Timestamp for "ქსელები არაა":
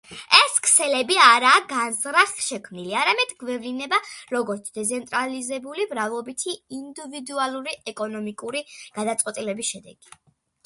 0.67-1.57